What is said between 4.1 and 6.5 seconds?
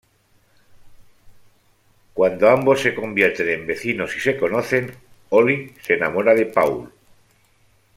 y se conocen, Holly se enamora de